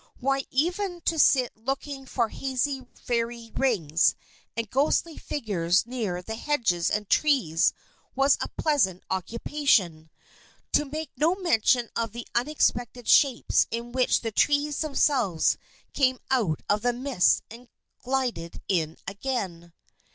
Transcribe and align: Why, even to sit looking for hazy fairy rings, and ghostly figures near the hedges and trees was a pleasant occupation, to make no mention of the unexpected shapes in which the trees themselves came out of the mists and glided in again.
Why, 0.19 0.45
even 0.49 1.01
to 1.01 1.19
sit 1.19 1.55
looking 1.55 2.07
for 2.07 2.29
hazy 2.29 2.87
fairy 2.95 3.51
rings, 3.53 4.15
and 4.57 4.67
ghostly 4.67 5.15
figures 5.15 5.85
near 5.85 6.23
the 6.23 6.33
hedges 6.37 6.89
and 6.89 7.07
trees 7.07 7.71
was 8.15 8.35
a 8.41 8.47
pleasant 8.49 9.03
occupation, 9.11 10.09
to 10.71 10.85
make 10.85 11.11
no 11.17 11.35
mention 11.35 11.89
of 11.95 12.13
the 12.13 12.27
unexpected 12.33 13.07
shapes 13.07 13.67
in 13.69 13.91
which 13.91 14.21
the 14.21 14.31
trees 14.31 14.79
themselves 14.81 15.55
came 15.93 16.17
out 16.31 16.63
of 16.67 16.81
the 16.81 16.93
mists 16.93 17.43
and 17.51 17.67
glided 18.03 18.59
in 18.67 18.97
again. 19.07 19.71